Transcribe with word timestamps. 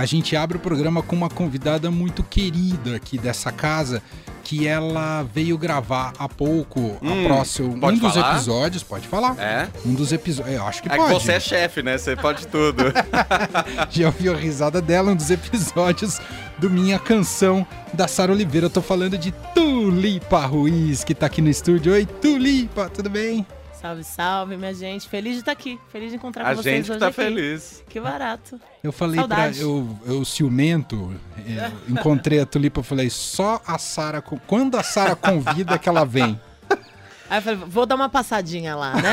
a 0.00 0.06
gente 0.06 0.34
abre 0.34 0.56
o 0.56 0.60
programa 0.60 1.02
com 1.02 1.14
uma 1.14 1.28
convidada 1.28 1.90
muito 1.90 2.22
querida 2.22 2.96
aqui 2.96 3.18
dessa 3.18 3.52
casa, 3.52 4.02
que 4.42 4.66
ela 4.66 5.22
veio 5.34 5.58
gravar 5.58 6.12
há 6.18 6.26
pouco 6.26 6.80
Hum, 7.02 7.24
a 7.24 7.26
próximo, 7.26 7.74
um 7.86 7.94
dos 7.98 8.14
falar? 8.14 8.32
episódios, 8.34 8.82
pode 8.82 9.06
falar. 9.06 9.38
É? 9.38 9.68
Um 9.84 9.92
dos 9.94 10.10
episódios, 10.10 10.56
eu 10.56 10.66
acho 10.66 10.82
que 10.82 10.88
É 10.88 10.92
que 10.92 10.96
pode. 10.96 11.12
você 11.12 11.32
é 11.32 11.40
chefe, 11.40 11.82
né? 11.82 11.98
Você 11.98 12.16
pode 12.16 12.46
tudo. 12.46 12.84
Já 13.90 14.06
ouviu 14.06 14.32
a 14.32 14.36
risada 14.36 14.80
dela, 14.80 15.12
um 15.12 15.16
dos 15.16 15.30
episódios 15.30 16.18
do 16.58 16.70
Minha 16.70 16.98
Canção 16.98 17.66
da 17.92 18.08
Sara 18.08 18.32
Oliveira. 18.32 18.66
Eu 18.66 18.70
tô 18.70 18.80
falando 18.80 19.18
de 19.18 19.32
Tulipa 19.54 20.46
Ruiz, 20.46 21.04
que 21.04 21.14
tá 21.14 21.26
aqui 21.26 21.42
no 21.42 21.50
estúdio. 21.50 21.92
Oi, 21.92 22.06
Tulipa, 22.06 22.88
tudo 22.88 23.10
bem? 23.10 23.46
Salve, 23.80 24.04
salve, 24.04 24.56
minha 24.58 24.74
gente. 24.74 25.08
Feliz 25.08 25.34
de 25.34 25.38
estar 25.40 25.52
aqui. 25.52 25.78
Feliz 25.90 26.10
de 26.10 26.16
encontrar 26.16 26.44
A 26.44 26.50
com 26.50 26.62
vocês 26.62 26.76
gente 26.76 26.84
que 26.86 26.90
hoje 26.90 27.00
tá 27.00 27.06
aqui. 27.06 27.16
feliz. 27.16 27.82
Que 27.88 27.98
barato. 27.98 28.60
Eu 28.84 28.92
falei 28.92 29.16
Saudade. 29.16 29.54
pra. 29.58 29.62
Eu, 29.66 29.98
eu 30.06 30.24
ciumento, 30.24 31.14
é, 31.38 31.70
encontrei 31.90 32.40
a 32.40 32.46
Tulipa, 32.46 32.80
eu 32.80 32.84
falei, 32.84 33.08
só 33.08 33.60
a 33.66 33.78
Sara. 33.78 34.20
Quando 34.20 34.76
a 34.76 34.82
Sara 34.82 35.16
convida 35.16 35.78
que 35.78 35.88
ela 35.88 36.04
vem. 36.04 36.38
Aí 37.30 37.38
eu 37.38 37.42
falei, 37.42 37.60
vou 37.64 37.86
dar 37.86 37.94
uma 37.94 38.08
passadinha 38.08 38.74
lá, 38.74 38.94
né? 38.96 39.12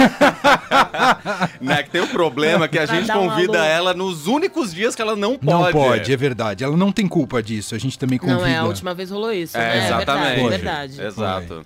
Né? 1.61 1.83
Que 1.83 1.91
tem 1.91 2.01
o 2.01 2.07
problema 2.07 2.67
que 2.67 2.77
a 2.79 2.85
Pra 2.87 2.95
gente 2.95 3.11
um 3.11 3.29
convida 3.29 3.63
ela 3.63 3.93
nos 3.93 4.25
únicos 4.27 4.73
dias 4.73 4.95
que 4.95 5.01
ela 5.01 5.15
não 5.15 5.37
pode. 5.37 5.45
Não 5.45 5.71
pode, 5.71 6.11
é 6.11 6.17
verdade. 6.17 6.63
Ela 6.63 6.75
não 6.75 6.91
tem 6.91 7.07
culpa 7.07 7.41
disso. 7.43 7.75
A 7.75 7.77
gente 7.77 7.97
também 7.97 8.17
convida. 8.17 8.39
Não 8.39 8.45
é, 8.47 8.57
a 8.57 8.63
última 8.65 8.93
vez 8.93 9.11
rolou 9.11 9.31
isso, 9.31 9.55
É, 9.57 9.61
né? 9.79 9.85
exatamente. 9.85 10.39
É 10.45 10.49
verdade, 10.49 10.93
é 10.99 11.03
verdade. 11.03 11.45
Exato. 11.53 11.65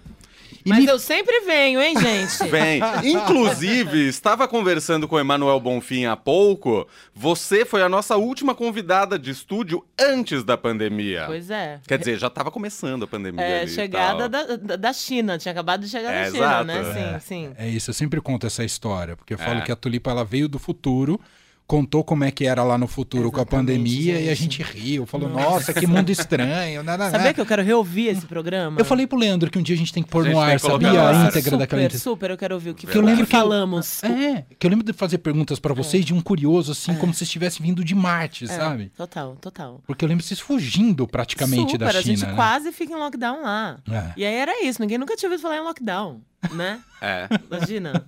E 0.65 0.69
Mas 0.69 0.79
me- 0.79 0.85
eu 0.87 0.99
sempre 0.99 1.41
venho, 1.41 1.81
hein, 1.81 1.95
gente? 1.99 2.43
Bem, 2.51 2.79
inclusive, 3.03 4.07
estava 4.07 4.47
conversando 4.47 5.07
com 5.07 5.15
o 5.15 5.19
Emanuel 5.19 5.59
Bonfim 5.59 6.05
há 6.05 6.15
pouco. 6.15 6.87
Você 7.13 7.65
foi 7.65 7.81
a 7.81 7.89
nossa 7.89 8.17
última 8.17 8.53
convidada 8.53 9.17
de 9.17 9.31
estúdio 9.31 9.85
antes 9.99 10.43
da 10.43 10.57
pandemia. 10.57 11.23
Pois 11.27 11.49
é. 11.49 11.79
Quer 11.87 11.97
dizer, 11.99 12.17
já 12.19 12.27
estava 12.27 12.51
começando 12.51 13.03
a 13.03 13.07
pandemia. 13.07 13.43
É, 13.43 13.61
ali 13.61 13.71
e 13.71 13.73
chegada 13.73 14.29
tal. 14.29 14.57
da, 14.57 14.75
da, 14.75 14.93
China. 14.93 15.37
Tinha 15.37 15.51
acabado 15.51 15.81
de 15.81 15.89
chegar 15.89 16.11
É, 16.11 16.25
da 16.25 16.31
China, 16.31 16.45
exato. 16.45 16.65
né? 16.65 17.19
Sim, 17.19 17.25
sim. 17.47 17.53
É 17.57 17.67
isso, 17.67 17.89
eu 17.89 17.93
sempre 17.93 18.19
conto 18.21 18.45
essa 18.47 18.63
história, 18.63 19.15
porque 19.15 19.33
eu 19.33 19.37
falo 19.37 19.59
É. 19.59 19.61
que 19.61 19.71
a 19.71 19.75
Tulipa 19.75 20.11
ela 20.11 20.23
veio 20.23 20.47
do 20.47 20.59
futuro, 20.59 21.19
contou 21.67 22.03
como 22.03 22.23
é 22.25 22.31
que 22.31 22.45
era 22.45 22.63
lá 22.63 22.77
no 22.77 22.85
futuro 22.87 23.31
com 23.31 23.37
a 23.37 23.41
Exatamente, 23.43 23.67
pandemia 23.67 24.19
e 24.19 24.29
a 24.29 24.35
gente. 24.35 24.61
riu, 24.61 25.05
falou, 25.05 25.29
nossa, 25.29 25.73
que 25.73 25.87
mundo 25.87 26.09
estranho. 26.09 26.83
Sabia 27.09 27.33
que 27.33 27.39
eu 27.39 27.45
quero 27.45 27.63
reouvir 27.63 28.07
esse 28.07 28.25
programa? 28.25 28.77
Eu 28.79 28.83
falei 28.83 29.07
pro 29.07 29.17
Leandro 29.17 29.49
que 29.49 29.57
um 29.57 29.61
dia 29.61 29.75
a 29.75 29.77
gente 29.77 29.93
tem 29.93 30.03
que 30.03 30.09
pôr 30.09 30.27
A 30.27 30.31
no 30.31 30.39
ar, 30.39 30.59
sabia? 30.59 30.89
A 31.09 31.13
íntegra 31.13 31.41
super, 31.43 31.57
daquela 31.57 31.81
entrevista. 31.83 32.09
super, 32.09 32.29
eu 32.29 32.37
quero 32.37 32.55
ouvir 32.55 32.71
o 32.71 32.75
que, 32.75 32.85
Que 32.87 32.97
eu 32.97 33.01
lembro 33.01 33.25
que 33.25 33.31
falamos. 33.31 34.03
É, 34.03 34.43
que 34.59 34.67
eu 34.67 34.69
lembro 34.69 34.85
de 34.85 34.91
fazer 34.93 35.19
perguntas 35.19 35.59
pra 35.59 35.73
vocês 35.73 36.03
de 36.03 36.13
um 36.13 36.19
curioso, 36.21 36.73
assim, 36.73 36.93
como 36.95 37.13
se 37.13 37.23
estivesse 37.23 37.61
vindo 37.61 37.83
de 37.85 37.95
Marte, 37.95 38.43
É, 38.43 38.47
sabe? 38.47 38.91
Total, 38.97 39.35
total. 39.39 39.81
Porque 39.87 40.03
eu 40.03 40.09
lembro 40.09 40.23
vocês 40.25 40.39
fugindo 40.39 41.07
praticamente 41.07 41.71
Super, 41.71 41.77
da 41.79 41.87
a 41.87 41.91
China, 41.93 42.03
gente 42.03 42.25
né? 42.25 42.33
quase 42.35 42.71
fica 42.73 42.93
em 42.93 42.97
lockdown 42.97 43.41
lá. 43.43 43.79
É. 43.89 44.11
E 44.17 44.25
aí 44.25 44.35
era 44.35 44.63
isso, 44.65 44.81
ninguém 44.81 44.97
nunca 44.97 45.15
tinha 45.15 45.29
ouvido 45.29 45.41
falar 45.41 45.57
em 45.57 45.61
lockdown, 45.63 46.19
né? 46.51 46.79
É, 47.03 47.27
Imagina. 47.49 48.05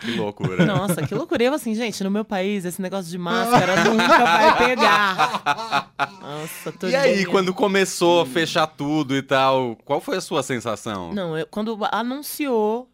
Que 0.00 0.16
loucura. 0.16 0.64
Nossa, 0.64 1.06
que 1.06 1.14
loucura. 1.14 1.42
Eu 1.44 1.54
assim, 1.54 1.74
gente, 1.74 2.02
no 2.04 2.10
meu 2.10 2.24
país, 2.24 2.64
esse 2.64 2.80
negócio 2.80 3.10
de 3.10 3.18
máscara 3.18 3.84
nunca 3.88 4.18
vai 4.24 4.58
pegar. 4.58 5.92
Nossa, 6.20 6.72
tô 6.72 6.88
E 6.88 6.94
aí, 6.96 7.24
quando 7.26 7.52
começou 7.54 8.20
a 8.22 8.26
fechar 8.26 8.66
tudo 8.66 9.16
e 9.16 9.22
tal, 9.22 9.76
qual 9.84 10.00
foi 10.00 10.16
a 10.16 10.20
sua 10.20 10.42
sensação? 10.42 11.12
Não, 11.12 11.36
eu- 11.36 11.46
quando 11.46 11.78
anunciou, 11.92 12.90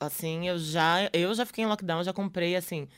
assim, 0.00 0.48
eu 0.48 0.58
já, 0.58 1.08
eu 1.12 1.34
já 1.34 1.44
fiquei 1.46 1.64
em 1.64 1.68
lockdown, 1.68 2.02
já 2.02 2.12
comprei, 2.12 2.56
assim, 2.56 2.88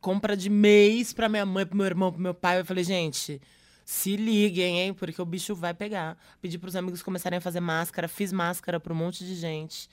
compra 0.00 0.36
de 0.36 0.48
mês 0.48 1.12
pra 1.12 1.28
minha 1.28 1.44
mãe, 1.46 1.66
pro 1.66 1.76
meu 1.76 1.86
irmão, 1.86 2.10
pro 2.12 2.20
meu 2.20 2.34
pai. 2.34 2.60
Eu 2.60 2.64
falei, 2.64 2.84
gente, 2.84 3.40
se 3.84 4.16
liguem, 4.16 4.78
hein, 4.80 4.94
porque 4.94 5.20
o 5.20 5.24
bicho 5.26 5.54
vai 5.54 5.74
pegar. 5.74 6.16
Pedi 6.40 6.58
pros 6.58 6.76
amigos 6.76 7.02
começarem 7.02 7.38
a 7.38 7.40
fazer 7.40 7.60
máscara, 7.60 8.08
fiz 8.08 8.32
máscara 8.32 8.78
pra 8.80 8.92
um 8.92 8.96
monte 8.96 9.24
de 9.24 9.34
gente. 9.34 9.88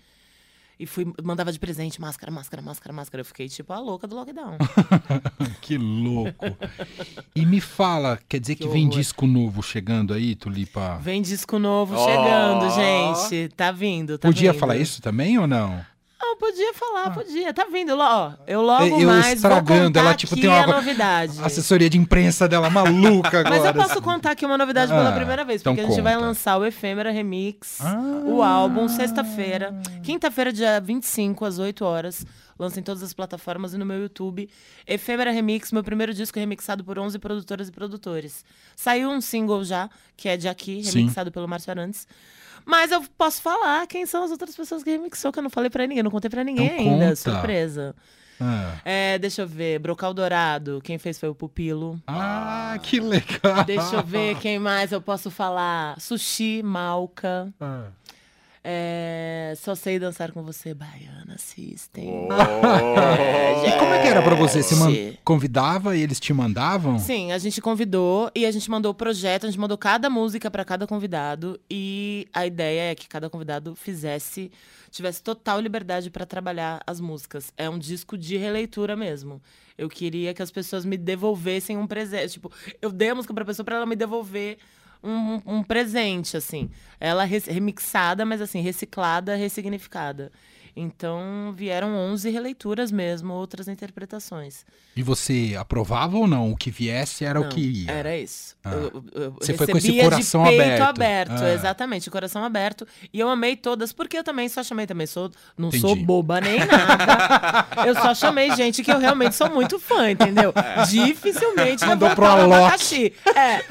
E 0.79 0.85
fui, 0.85 1.11
mandava 1.23 1.51
de 1.51 1.57
presente 1.59 1.99
máscara, 1.99 2.31
máscara, 2.31 2.61
máscara, 2.61 2.93
máscara. 2.93 3.21
Eu 3.21 3.25
fiquei 3.25 3.49
tipo 3.49 3.73
a 3.73 3.79
louca 3.79 4.07
do 4.07 4.15
lockdown. 4.15 4.57
Que 5.61 5.77
louco. 5.77 6.45
E 7.35 7.45
me 7.45 7.59
fala, 7.59 8.19
quer 8.29 8.39
dizer 8.39 8.55
que, 8.55 8.63
Que 8.63 8.69
vem 8.69 8.88
disco 8.88 9.25
novo 9.25 9.61
chegando 9.63 10.13
aí, 10.13 10.35
Tulipa? 10.35 10.97
Vem 11.01 11.21
disco 11.21 11.57
novo 11.59 11.95
Ó. 11.95 12.05
chegando, 12.05 12.69
gente. 12.75 13.49
Tá 13.55 13.71
vindo, 13.71 14.17
tá 14.17 14.27
Podia 14.27 14.51
vindo. 14.51 14.59
falar 14.59 14.77
isso 14.77 15.01
também 15.01 15.38
ou 15.38 15.47
não? 15.47 15.83
Podia 16.40 16.74
falar, 16.74 17.14
podia. 17.14 17.53
Tá 17.53 17.66
vindo, 17.72 17.98
ó. 17.98 18.34
Eu 18.46 18.62
logo 18.62 18.86
Eu 19.00 19.08
mais 19.08 19.34
estragando, 19.34 19.98
ela, 19.98 20.14
tipo, 20.14 20.36
tem 20.36 20.48
uma- 20.48 20.64
a 20.64 20.68
novidade. 20.68 21.34
Assessoria 21.44 21.90
de 21.90 21.98
imprensa 21.98 22.48
dela 22.48 22.70
maluca 22.70 23.40
agora. 23.40 23.50
Mas 23.58 23.66
eu 23.66 23.74
posso 23.74 23.92
assim. 23.94 24.02
contar 24.02 24.31
aqui 24.31 24.46
uma 24.46 24.58
novidade 24.58 24.92
pela 24.92 25.09
Ah, 25.09 25.14
primeira 25.14 25.44
vez, 25.44 25.62
então 25.62 25.74
porque 25.75 25.86
a 25.86 25.90
gente 25.90 26.02
vai 26.02 26.14
conta. 26.14 26.25
lançar 26.28 26.58
o 26.58 26.66
Efêmera 26.66 27.12
Remix, 27.12 27.80
Ah. 27.81 27.98
o 28.25 28.42
álbum, 28.44 28.88
sexta-feira. 28.88 29.74
Quinta-feira, 30.03 30.53
dia 30.53 30.80
25, 30.80 31.44
às 31.44 31.58
8 31.59 31.84
horas. 31.84 32.25
Lança 32.59 32.79
em 32.79 32.84
todas 32.84 33.03
as 33.03 33.13
plataformas 33.13 33.73
e 33.73 33.78
no 33.78 33.85
meu 33.85 34.00
YouTube. 34.01 34.50
Efêmera 34.85 35.31
Remix, 35.31 35.72
meu 35.72 35.84
primeiro 35.84 36.13
disco 36.13 36.40
remixado 36.40 36.84
por 36.84 36.97
11 36.97 37.19
produtoras 37.19 37.68
e 37.69 37.72
produtores. 37.72 38.44
Saiu 38.75 39.09
um 39.09 39.22
single 39.22 39.63
já, 39.63 39.90
que 40.16 40.28
é 40.28 40.35
de 40.38 40.47
aqui, 40.47 40.84
Sim. 40.84 41.00
remixado 41.00 41.31
pelo 41.31 41.47
Márcio 41.47 41.72
Arantes. 41.72 42.07
Mas 42.66 42.91
eu 42.91 43.01
posso 43.18 43.41
falar 43.41 43.85
quem 43.88 44.06
são 44.06 44.23
as 44.23 44.31
outras 44.31 44.56
pessoas 44.56 44.84
que 44.84 44.90
remixou, 44.90 45.31
que 45.31 45.40
eu 45.40 45.44
não 45.44 45.50
falei 45.50 45.69
pra 45.69 45.85
ninguém, 45.88 46.03
não 46.03 46.12
contei 46.12 46.29
pra 46.29 46.44
ninguém 46.44 46.66
Então 46.66 46.79
ainda. 46.94 47.06
conta. 47.09 47.16
Surpresa. 47.16 47.95
Ah. 48.40 48.75
É, 48.85 49.18
deixa 49.18 49.41
eu 49.44 49.47
ver. 49.47 49.79
Brocal 49.79 50.13
Dourado, 50.13 50.79
quem 50.84 50.97
fez 51.00 51.18
foi 51.19 51.28
o 51.29 51.34
Pupilo. 51.34 52.00
Ah, 52.06 52.78
que 52.84 53.00
legal. 53.00 53.63
Deixa 53.66 53.95
eu 53.95 54.03
ver 54.03 54.38
quem 54.39 54.59
mais 54.59 54.91
eu 54.91 55.01
posso 55.01 55.31
falar. 55.31 56.00
Sushi, 56.00 56.62
Malca. 56.62 57.51
Ah. 57.59 57.88
É, 58.69 59.53
só 59.55 59.73
sei 59.75 59.97
dançar 59.97 60.33
com 60.33 60.44
você, 60.44 60.73
Baiana 60.73 61.38
System. 61.38 62.28
E 63.66 63.79
como 63.79 63.94
é 63.94 64.01
que 64.01 64.07
era 64.07 64.22
pra 64.22 64.35
você? 64.35 64.61
Você 64.61 65.17
convidava 65.23 65.95
e 65.95 66.01
eles 66.01 66.19
te 66.19 66.33
mandavam? 66.33 67.00
Sim, 67.00 67.31
a 67.31 67.38
gente 67.38 67.61
convidou 67.61 68.29
e 68.35 68.45
a 68.45 68.51
gente 68.51 68.69
mandou 68.69 68.91
o 68.91 68.95
projeto, 68.95 69.45
a 69.45 69.50
gente 69.50 69.59
mandou 69.59 69.77
cada 69.77 70.09
música 70.09 70.51
pra 70.51 70.66
cada 70.66 70.85
convidado 70.85 71.57
e 71.69 72.27
a 72.33 72.45
ideia 72.45 72.91
é 72.91 72.95
que 72.95 73.07
cada 73.07 73.29
convidado 73.29 73.73
fizesse, 73.73 74.51
tivesse 74.91 75.23
total 75.23 75.61
liberdade 75.61 76.09
pra 76.09 76.25
trabalhar 76.25 76.81
as 76.85 77.00
músicas. 77.00 77.53
É 77.57 77.69
um 77.69 77.79
disco 77.79 78.17
de 78.17 78.35
releitura 78.35 78.97
mesmo. 78.97 79.41
Eu 79.77 79.88
queria 79.88 80.33
que 80.33 80.41
as 80.41 80.51
pessoas 80.51 80.83
me 80.83 80.97
devolvessem 80.97 81.77
um 81.77 81.88
presente, 81.88 82.33
tipo, 82.33 82.51
eu 82.81 82.91
dei 82.91 83.11
a 83.11 83.16
música 83.16 83.33
pra 83.33 83.45
pessoa 83.45 83.63
pra 83.63 83.77
ela 83.77 83.85
me 83.85 83.95
devolver 83.95 84.57
um, 85.03 85.41
um 85.46 85.63
presente, 85.63 86.38
assim. 86.38 86.69
Ela 87.00 87.24
remixada, 87.24 88.25
mas 88.25 88.41
assim, 88.41 88.62
reciclada, 88.62 89.35
ressignificada. 89.35 90.31
Então, 90.79 91.51
vieram 91.55 91.95
11 91.95 92.29
releituras 92.29 92.91
mesmo, 92.91 93.33
outras 93.33 93.67
interpretações. 93.67 94.63
E 94.95 95.01
você 95.01 95.55
aprovava 95.59 96.17
ou 96.17 96.27
não? 96.27 96.51
O 96.51 96.55
que 96.55 96.69
viesse 96.69 97.25
era 97.25 97.39
o 97.39 97.43
Não, 97.43 97.49
que 97.49 97.59
ia? 97.61 97.91
Era 97.91 98.15
isso. 98.17 98.55
Ah. 98.63 98.71
Eu, 98.71 98.81
eu- 98.81 99.03
eu 99.23 99.31
Você 99.39 99.53
foi 99.55 99.65
com 99.67 99.77
esse 99.77 99.91
coração 99.99 100.43
de 100.43 100.49
peito 100.49 100.63
aberto. 100.63 100.81
aberto. 100.89 101.43
Ah. 101.43 101.53
Exatamente, 101.53 102.09
coração 102.11 102.43
aberto. 102.43 102.88
E 103.11 103.19
eu 103.19 103.27
amei 103.27 103.55
todas, 103.55 103.91
porque 103.91 104.17
eu 104.17 104.23
também 104.23 104.47
só 104.49 104.61
chamei 104.63 104.85
também. 104.85 105.07
Sou, 105.07 105.31
não 105.57 105.69
Entendi. 105.69 105.81
sou 105.81 105.95
boba 105.95 106.39
nem 106.41 106.59
nada. 106.59 107.67
eu 107.88 107.95
só 107.95 108.13
chamei 108.13 108.51
gente 108.55 108.83
que 108.83 108.91
eu 108.91 108.99
realmente 108.99 109.35
sou 109.35 109.49
muito 109.49 109.79
fã, 109.79 110.11
entendeu? 110.11 110.53
Dificilmente 110.89 111.85
Mandou 111.85 112.09
voltar 112.09 112.15
pro 112.15 112.25
um 112.47 112.53
abacaxi. 112.53 113.13
É, 113.35 113.63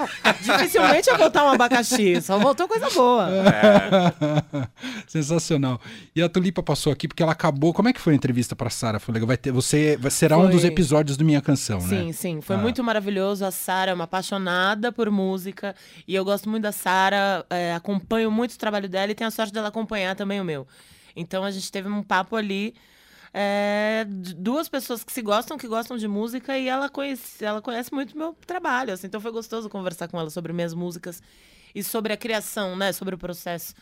dificilmente 0.42 1.08
vai 1.10 1.18
voltar 1.18 1.44
um 1.44 1.48
abacaxi. 1.50 2.20
Só 2.20 2.38
voltou 2.38 2.66
coisa 2.68 2.88
boa. 2.90 3.28
Sensacional. 5.06 5.80
E 6.14 6.22
a 6.22 6.28
Tulipa 6.28 6.62
passou 6.62 6.92
aqui 6.96 7.06
porque 7.06 7.22
ela 7.22 7.32
acabou. 7.32 7.72
Como 7.72 7.88
é 7.88 7.92
que 7.92 8.00
foi 8.00 8.12
a 8.14 8.16
entrevista 8.16 8.56
pra 8.56 8.68
Sara? 8.70 8.98
Foi 8.98 9.12
legal. 9.14 9.26
Vai 9.28 9.36
ter, 9.36 9.52
você 9.52 9.96
vai, 9.96 10.10
será 10.10 10.36
um 10.36 10.42
Foi. 10.44 10.50
dos 10.52 10.64
episódios 10.64 11.16
do 11.16 11.24
Minha 11.24 11.40
Canção, 11.40 11.78
né? 11.80 11.86
Sim, 11.88 12.12
sim. 12.12 12.40
Foi 12.40 12.56
Ah. 12.56 12.58
muito 12.58 12.82
maravilhoso. 12.82 13.44
A 13.44 13.50
Sara 13.50 13.90
é 13.92 13.94
uma 13.94 14.04
apaixonada 14.04 14.91
por 14.91 15.10
música. 15.10 15.74
E 16.09 16.15
eu 16.15 16.24
gosto 16.24 16.48
muito 16.50 16.62
da 16.65 16.72
Sara. 16.72 17.47
é, 17.50 17.74
acompanho 17.74 18.30
muito 18.30 18.53
o 18.54 18.59
trabalho 18.59 18.88
dela 18.88 19.12
e 19.12 19.15
tenho 19.15 19.28
a 19.28 19.30
sorte 19.30 19.53
dela 19.53 19.68
acompanhar 19.68 20.16
também 20.16 20.41
o 20.41 20.44
meu. 20.44 20.66
Então 21.15 21.44
a 21.44 21.50
gente 21.50 21.71
teve 21.71 21.88
um 21.88 22.03
papo 22.03 22.34
ali. 22.34 22.74
é, 23.38 24.06
duas 24.09 24.66
pessoas 24.66 25.04
que 25.04 25.12
se 25.12 25.21
gostam, 25.21 25.59
que 25.59 25.68
gostam 25.68 25.98
de 25.98 26.09
música, 26.09 26.56
e 26.56 26.68
ela 26.68 26.88
conhece, 26.88 27.44
ela 27.44 27.60
conhece 27.60 27.92
muito 27.92 28.15
o 28.15 28.18
meu 28.18 28.34
trabalho. 28.47 28.94
assim, 28.94 29.06
então 29.09 29.21
foi 29.21 29.30
gostoso 29.30 29.68
conversar 29.68 30.09
com 30.09 30.18
ela 30.18 30.30
sobre 30.30 30.54
minhas 30.54 30.72
músicas 30.72 31.22
e 31.74 31.82
sobre 31.82 32.15
a 32.15 32.16
criação, 32.16 32.74
né? 32.76 32.92
Sobre 32.92 33.15
o 33.15 33.18
processo 33.18 33.74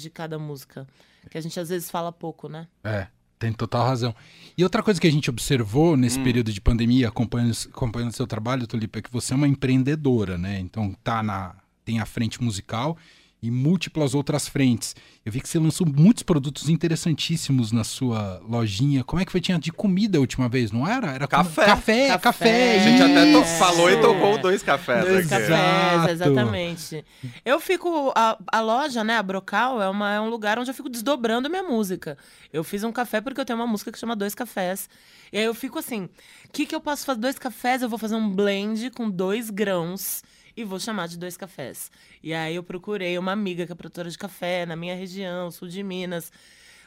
de 0.00 0.10
cada 0.10 0.38
música. 0.38 0.86
Que 1.30 1.38
a 1.38 1.40
gente 1.40 1.58
às 1.58 1.68
vezes 1.68 1.90
fala 1.90 2.12
pouco, 2.12 2.48
né? 2.48 2.68
É, 2.84 3.08
tem 3.38 3.52
total 3.52 3.84
razão. 3.86 4.14
E 4.56 4.62
outra 4.62 4.82
coisa 4.82 5.00
que 5.00 5.06
a 5.06 5.10
gente 5.10 5.28
observou 5.28 5.94
Hum. 5.94 5.96
nesse 5.96 6.20
período 6.20 6.52
de 6.52 6.60
pandemia, 6.60 7.08
acompanhando 7.08 7.54
acompanhando 7.68 8.12
seu 8.12 8.26
trabalho, 8.26 8.66
Tulipa, 8.66 8.98
é 8.98 9.02
que 9.02 9.10
você 9.12 9.32
é 9.32 9.36
uma 9.36 9.48
empreendedora, 9.48 10.38
né? 10.38 10.58
Então 10.60 10.94
tá 11.02 11.22
na 11.22 11.56
tem 11.84 12.00
a 12.00 12.06
frente 12.06 12.42
musical 12.42 12.96
em 13.46 13.50
múltiplas 13.50 14.14
outras 14.14 14.48
frentes. 14.48 14.94
Eu 15.24 15.32
vi 15.32 15.40
que 15.40 15.48
você 15.48 15.58
lançou 15.58 15.86
muitos 15.86 16.22
produtos 16.22 16.68
interessantíssimos 16.68 17.72
na 17.72 17.84
sua 17.84 18.40
lojinha. 18.48 19.02
Como 19.04 19.20
é 19.20 19.24
que 19.24 19.32
foi? 19.32 19.40
Tinha 19.40 19.58
de 19.58 19.72
comida 19.72 20.18
a 20.18 20.20
última 20.20 20.48
vez, 20.48 20.70
não 20.72 20.86
era? 20.86 21.12
Era 21.12 21.26
Café. 21.26 21.64
Café, 21.66 22.06
Café. 22.08 22.18
café. 22.18 22.76
A 22.76 22.78
gente 22.80 23.02
até 23.02 23.32
to- 23.32 23.44
falou 23.58 23.90
e 23.90 24.00
tocou 24.00 24.38
dois 24.38 24.62
cafés 24.62 25.04
Dois 25.04 25.32
aqui. 25.32 25.46
cafés. 25.48 26.10
Exatamente. 26.10 27.04
Eu 27.44 27.60
fico. 27.60 28.12
A, 28.14 28.38
a 28.52 28.60
loja, 28.60 29.02
né, 29.02 29.16
a 29.16 29.22
Brocal, 29.22 29.82
é, 29.82 29.88
uma, 29.88 30.14
é 30.14 30.20
um 30.20 30.28
lugar 30.28 30.58
onde 30.58 30.70
eu 30.70 30.74
fico 30.74 30.88
desdobrando 30.88 31.48
minha 31.50 31.62
música. 31.62 32.16
Eu 32.52 32.62
fiz 32.64 32.84
um 32.84 32.92
café 32.92 33.20
porque 33.20 33.40
eu 33.40 33.44
tenho 33.44 33.58
uma 33.58 33.66
música 33.66 33.90
que 33.92 33.98
chama 33.98 34.14
Dois 34.16 34.34
Cafés. 34.34 34.88
E 35.32 35.38
aí 35.38 35.44
eu 35.44 35.54
fico 35.54 35.78
assim: 35.78 36.04
o 36.04 36.52
que, 36.52 36.66
que 36.66 36.74
eu 36.74 36.80
posso 36.80 37.04
fazer? 37.04 37.20
Dois 37.20 37.38
cafés, 37.38 37.82
eu 37.82 37.88
vou 37.88 37.98
fazer 37.98 38.14
um 38.14 38.28
blend 38.30 38.90
com 38.90 39.10
dois 39.10 39.50
grãos 39.50 40.22
e 40.56 40.64
vou 40.64 40.80
chamar 40.80 41.08
de 41.08 41.18
dois 41.18 41.36
cafés. 41.36 41.90
E 42.22 42.32
aí 42.32 42.54
eu 42.56 42.62
procurei 42.62 43.18
uma 43.18 43.32
amiga 43.32 43.66
que 43.66 43.72
é 43.72 43.74
produtora 43.74 44.10
de 44.10 44.16
café 44.16 44.64
na 44.64 44.74
minha 44.74 44.94
região, 44.94 45.50
sul 45.50 45.68
de 45.68 45.82
Minas. 45.82 46.32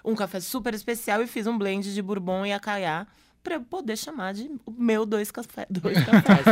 Um 0.04 0.16
café 0.16 0.40
super 0.40 0.74
especial 0.74 1.22
e 1.22 1.28
fiz 1.28 1.46
um 1.46 1.58
blend 1.58 1.94
de 1.94 2.02
bourbon 2.02 2.46
e 2.46 2.54
acaiá 2.54 3.06
pra 3.44 3.56
eu 3.56 3.62
poder 3.62 3.98
chamar 3.98 4.34
de 4.34 4.50
meu 4.78 5.06
dois, 5.06 5.32
café, 5.32 5.66
dois 5.70 5.98
cafés. 6.04 6.46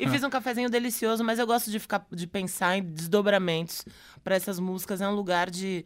e 0.00 0.08
fiz 0.08 0.22
um 0.22 0.30
cafezinho 0.30 0.70
delicioso, 0.70 1.24
mas 1.24 1.38
eu 1.38 1.46
gosto 1.46 1.70
de 1.70 1.78
ficar 1.78 2.06
de 2.12 2.26
pensar 2.26 2.76
em 2.76 2.82
desdobramentos 2.82 3.84
para 4.22 4.36
essas 4.36 4.58
músicas. 4.58 5.00
É 5.00 5.08
um 5.08 5.14
lugar 5.14 5.50
de, 5.50 5.84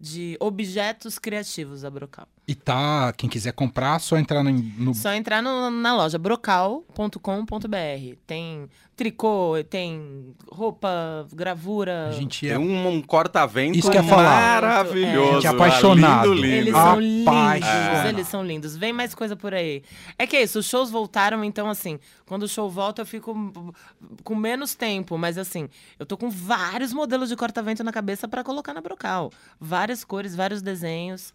de 0.00 0.36
objetos 0.40 1.18
criativos 1.18 1.84
a 1.84 1.90
Brocal. 1.90 2.28
E 2.46 2.56
tá, 2.56 3.12
quem 3.16 3.30
quiser 3.30 3.52
comprar, 3.52 4.00
só 4.00 4.16
entrar 4.18 4.42
no. 4.42 4.50
no- 4.50 4.94
Só 4.94 5.12
entrar 5.12 5.40
no- 5.40 5.70
na 5.70 5.94
loja 5.94 6.18
brocal.com.br. 6.18 8.16
Tem 8.26 8.68
tricô, 8.96 9.54
tem 9.70 10.34
roupa, 10.50 11.26
gravura. 11.32 12.08
A 12.08 12.12
gente 12.12 12.40
Tem 12.46 12.50
é. 12.54 12.58
um, 12.58 12.88
um 12.88 13.00
corta-vento 13.02 13.78
Isso 13.78 13.88
que 13.90 13.96
ia 13.96 14.02
falar. 14.02 14.60
maravilhoso. 14.60 15.30
A 15.30 15.34
gente 15.34 15.46
é 15.46 15.50
apaixonado. 15.50 16.34
Lindo, 16.34 16.46
lindo. 16.46 16.56
Eles 16.56 16.74
são 16.74 17.00
lindos, 17.00 18.04
eles 18.08 18.28
são 18.28 18.44
lindos. 18.44 18.76
Vem 18.76 18.92
mais 18.92 19.14
coisa 19.14 19.36
por 19.36 19.54
aí. 19.54 19.82
É 20.18 20.26
que 20.26 20.36
é 20.36 20.42
isso, 20.42 20.58
os 20.58 20.66
shows 20.66 20.90
voltaram, 20.90 21.44
então 21.44 21.68
assim, 21.70 21.98
quando 22.26 22.42
o 22.42 22.48
show 22.48 22.68
volta 22.68 23.02
eu 23.02 23.06
fico 23.06 23.72
com 24.24 24.34
menos 24.34 24.74
tempo, 24.74 25.16
mas 25.16 25.38
assim, 25.38 25.68
eu 25.98 26.04
tô 26.04 26.16
com 26.16 26.28
vários 26.28 26.92
modelos 26.92 27.28
de 27.28 27.36
corta-vento 27.36 27.84
na 27.84 27.92
cabeça 27.92 28.26
pra 28.28 28.42
colocar 28.44 28.74
na 28.74 28.80
Brocal. 28.80 29.30
Várias 29.60 30.04
cores, 30.04 30.34
vários 30.34 30.60
desenhos. 30.60 31.32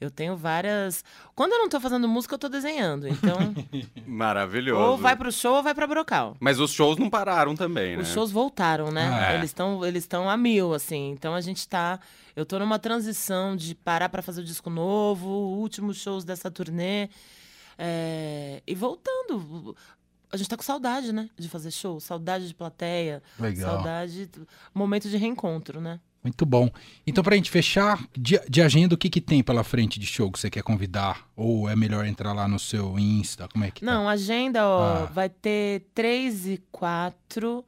Eu 0.00 0.10
tenho 0.10 0.36
várias. 0.36 1.04
Quando 1.34 1.52
eu 1.52 1.58
não 1.58 1.68
tô 1.68 1.80
fazendo 1.80 2.06
música, 2.06 2.34
eu 2.34 2.38
tô 2.38 2.48
desenhando. 2.48 3.08
Então, 3.08 3.36
Maravilhoso. 4.06 4.80
ou 4.80 4.96
vai 4.96 5.16
pro 5.16 5.32
show 5.32 5.56
ou 5.56 5.62
vai 5.62 5.74
pra 5.74 5.86
Brocal. 5.86 6.36
Mas 6.38 6.60
os 6.60 6.70
shows 6.70 6.96
não 6.98 7.10
pararam 7.10 7.56
também, 7.56 7.96
né? 7.96 8.02
Os 8.02 8.08
shows 8.08 8.30
voltaram, 8.30 8.90
né? 8.92 9.08
Ah, 9.12 9.32
é. 9.32 9.34
Eles 9.36 9.50
estão 9.50 9.84
eles 9.84 10.04
estão 10.04 10.30
a 10.30 10.36
mil, 10.36 10.72
assim. 10.72 11.10
Então 11.10 11.34
a 11.34 11.40
gente 11.40 11.66
tá. 11.68 11.98
Eu 12.36 12.46
tô 12.46 12.58
numa 12.60 12.78
transição 12.78 13.56
de 13.56 13.74
parar 13.74 14.08
pra 14.08 14.22
fazer 14.22 14.40
o 14.42 14.44
disco 14.44 14.70
novo, 14.70 15.26
últimos 15.28 15.96
shows 15.96 16.24
dessa 16.24 16.48
turnê. 16.50 17.08
é, 17.76 18.62
e 18.66 18.74
voltando. 18.74 19.74
A 20.30 20.36
gente 20.36 20.48
tá 20.48 20.56
com 20.56 20.62
saudade, 20.62 21.10
né? 21.12 21.30
De 21.38 21.48
fazer 21.48 21.70
show, 21.70 21.98
saudade 22.00 22.46
de 22.46 22.54
plateia, 22.54 23.22
Legal. 23.40 23.72
saudade. 23.74 24.30
Momento 24.74 25.08
de 25.08 25.16
reencontro, 25.16 25.80
né? 25.80 25.98
Muito 26.22 26.44
bom. 26.44 26.68
Então, 27.06 27.22
pra 27.22 27.36
gente 27.36 27.50
fechar, 27.50 28.04
de, 28.16 28.38
de 28.48 28.60
agenda, 28.60 28.94
o 28.94 28.98
que, 28.98 29.08
que 29.08 29.20
tem 29.20 29.42
pela 29.42 29.62
frente 29.62 30.00
de 30.00 30.06
show 30.06 30.30
que 30.30 30.38
você 30.38 30.50
quer 30.50 30.62
convidar? 30.62 31.26
Ou 31.36 31.68
é 31.68 31.76
melhor 31.76 32.04
entrar 32.04 32.32
lá 32.32 32.48
no 32.48 32.58
seu 32.58 32.98
Insta? 32.98 33.48
Como 33.48 33.64
é 33.64 33.70
que 33.70 33.84
tá? 33.84 33.86
Não, 33.86 34.08
agenda, 34.08 34.66
ó, 34.66 35.04
Ah. 35.04 35.04
vai 35.06 35.28
ter 35.28 35.86
3 35.94 36.46
e 36.46 36.62
4. 36.72 37.64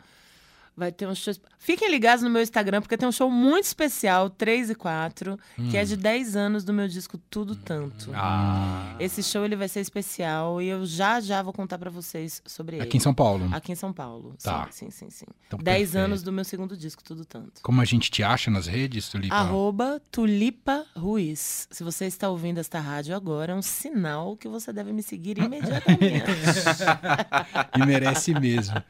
Vai 0.80 0.90
ter 0.90 1.06
um 1.06 1.14
show. 1.14 1.34
Fiquem 1.58 1.90
ligados 1.90 2.24
no 2.24 2.30
meu 2.30 2.40
Instagram, 2.40 2.80
porque 2.80 2.96
tem 2.96 3.06
um 3.06 3.12
show 3.12 3.30
muito 3.30 3.64
especial, 3.66 4.30
3 4.30 4.70
e 4.70 4.74
4, 4.74 5.38
que 5.70 5.76
é 5.76 5.84
de 5.84 5.94
10 5.94 6.34
anos 6.34 6.64
do 6.64 6.72
meu 6.72 6.88
disco 6.88 7.18
Tudo 7.28 7.54
Tanto. 7.54 8.10
Ah, 8.14 8.96
Esse 8.98 9.22
show 9.22 9.44
ele 9.44 9.56
vai 9.56 9.68
ser 9.68 9.80
especial 9.80 10.62
e 10.62 10.68
eu 10.68 10.86
já 10.86 11.20
já 11.20 11.42
vou 11.42 11.52
contar 11.52 11.76
pra 11.76 11.90
vocês 11.90 12.40
sobre 12.46 12.76
ele. 12.76 12.82
aqui 12.84 12.96
em 12.96 13.00
São 13.00 13.12
Paulo. 13.12 13.50
Aqui 13.52 13.72
em 13.72 13.74
São 13.74 13.92
Paulo. 13.92 14.34
Tá. 14.42 14.68
Sim, 14.70 14.90
sim, 14.90 15.10
sim. 15.10 15.10
sim. 15.10 15.26
Então, 15.48 15.58
10 15.58 15.78
perfeito. 15.90 16.02
anos 16.02 16.22
do 16.22 16.32
meu 16.32 16.44
segundo 16.46 16.74
disco, 16.74 17.04
Tudo 17.04 17.26
Tanto. 17.26 17.60
Como 17.62 17.78
a 17.82 17.84
gente 17.84 18.10
te 18.10 18.22
acha 18.22 18.50
nas 18.50 18.66
redes, 18.66 19.10
Tulipa? 19.10 19.34
Arroba 19.34 20.00
Tulipa 20.10 20.86
Ruiz. 20.96 21.68
Se 21.70 21.84
você 21.84 22.06
está 22.06 22.30
ouvindo 22.30 22.56
esta 22.58 22.80
rádio 22.80 23.14
agora, 23.14 23.52
é 23.52 23.54
um 23.54 23.60
sinal 23.60 24.34
que 24.34 24.48
você 24.48 24.72
deve 24.72 24.94
me 24.94 25.02
seguir 25.02 25.36
imediatamente. 25.36 26.24
E 27.76 27.86
merece 27.86 28.32
mesmo. 28.34 28.82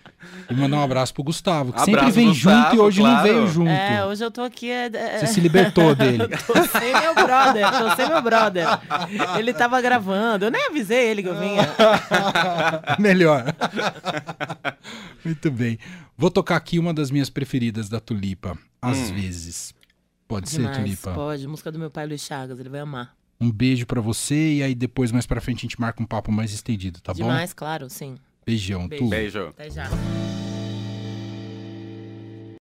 E 0.51 0.55
mandar 0.55 0.79
um 0.79 0.83
abraço 0.83 1.15
pro 1.15 1.23
Gustavo, 1.23 1.73
que 1.73 1.81
Abraço, 1.81 1.99
sempre 2.07 2.11
vem 2.13 2.29
Gustavo, 2.29 2.63
junto 2.63 2.77
e 2.77 2.79
hoje 2.81 3.03
não 3.03 3.11
claro. 3.11 3.23
veio 3.23 3.47
junto. 3.49 3.71
É, 3.71 4.05
hoje 4.05 4.25
eu 4.25 4.31
tô 4.31 4.43
aqui. 4.43 4.71
É, 4.71 4.87
é- 4.93 5.19
Você 5.19 5.27
se 5.29 5.41
libertou 5.41 5.95
dele. 5.97 6.29
tô 6.47 6.55
sem 6.79 6.93
meu 7.01 7.15
brother, 7.15 7.71
tô 7.79 7.97
sem 7.97 8.09
meu 8.09 8.21
brother. 8.23 8.67
Ele 9.39 9.53
tava 9.55 9.81
gravando, 9.81 10.45
eu 10.47 10.51
nem 10.51 10.67
avisei 10.67 11.09
ele 11.09 11.23
que 11.23 11.29
eu 11.29 11.39
vinha. 11.39 11.63
Melhor. 12.99 13.45
Muito 15.25 15.51
bem. 15.51 15.79
Vou 16.17 16.31
tocar 16.31 16.57
aqui 16.57 16.79
uma 16.79 16.93
das 16.93 17.11
minhas 17.11 17.31
preferidas 17.31 17.89
da 17.89 17.99
Tulipa, 18.01 18.57
às 18.83 19.11
vezes. 19.11 19.75
Pode 20.29 20.49
ser, 20.49 20.59
Demais, 20.59 20.77
Tulipa? 20.77 21.13
pode. 21.13 21.47
Música 21.49 21.73
do 21.73 21.79
meu 21.79 21.91
pai 21.91 22.07
Luiz 22.07 22.21
Chagas, 22.23 22.61
ele 22.61 22.69
vai 22.69 22.81
amar. 22.81 23.15
Um 23.41 23.51
beijo 23.51 23.87
pra 23.87 24.01
você 24.01 24.55
e 24.55 24.63
aí 24.63 24.75
depois, 24.75 25.11
mais 25.11 25.27
pra 25.27 25.41
frente, 25.41 25.59
a 25.61 25.63
gente 25.63 25.81
marca 25.81 26.03
um 26.03 26.07
papo 26.07 26.31
mais 26.31 26.53
estendido, 26.53 27.01
tá 27.01 27.13
bom? 27.15 27.23
Demais, 27.23 27.53
claro, 27.55 27.89
sim. 27.89 28.17
Beijão, 28.45 28.89
Beijo. 28.89 29.05
Tu. 29.05 29.09
Beijo. 29.11 29.47
Até 29.49 29.71
já. 29.71 29.89